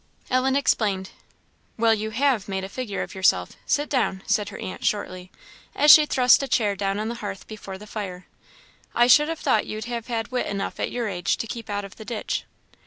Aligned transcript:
Ellen 0.31 0.55
explained. 0.55 1.11
"Well, 1.77 1.93
you 1.93 2.09
have 2.09 2.47
made 2.49 2.63
a 2.63 2.69
figure 2.69 3.03
of 3.03 3.13
yourself! 3.13 3.51
Sit 3.67 3.87
down!" 3.87 4.23
said 4.25 4.49
her 4.49 4.57
aunt, 4.57 4.83
shortly, 4.83 5.31
as 5.75 5.91
she 5.91 6.07
thrust 6.07 6.41
a 6.41 6.47
chair 6.47 6.75
down 6.75 6.99
on 6.99 7.07
the 7.07 7.13
hearth 7.21 7.47
before 7.47 7.77
the 7.77 7.85
fire 7.85 8.25
"I 8.95 9.05
should 9.05 9.29
have 9.29 9.37
thought 9.41 9.67
you'd 9.67 9.85
have 9.85 10.07
had 10.07 10.29
wit 10.29 10.47
enough 10.47 10.79
at 10.79 10.89
your 10.91 11.07
age, 11.07 11.37
to 11.37 11.45
keep 11.45 11.69
out 11.69 11.85
of 11.85 11.97
the 11.97 12.05
ditch." 12.05 12.45